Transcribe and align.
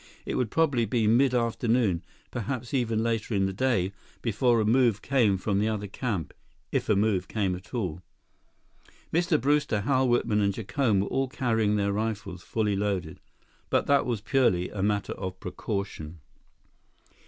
It 0.25 0.33
would 0.33 0.49
probably 0.49 0.85
be 0.85 1.05
mid 1.05 1.35
afternoon, 1.35 2.01
perhaps 2.31 2.73
even 2.73 3.03
later 3.03 3.35
in 3.35 3.45
the 3.45 3.53
day, 3.53 3.93
before 4.23 4.59
a 4.59 4.65
move 4.65 5.03
came 5.03 5.37
from 5.37 5.59
the 5.59 5.67
other 5.67 5.85
camp—if 5.85 6.89
a 6.89 6.95
move 6.95 7.27
came 7.27 7.53
at 7.53 7.71
all. 7.75 8.01
Mr. 9.13 9.39
Brewster, 9.39 9.81
Hal 9.81 10.09
Whitman, 10.09 10.41
and 10.41 10.55
Jacome 10.55 11.01
were 11.01 11.07
all 11.09 11.27
carrying 11.27 11.75
their 11.75 11.93
rifles, 11.93 12.41
fully 12.41 12.75
loaded, 12.75 13.19
but 13.69 13.85
that 13.85 14.07
was 14.07 14.21
purely 14.21 14.71
a 14.71 14.81
matter 14.81 15.13
of 15.13 15.39
precaution. 15.39 16.17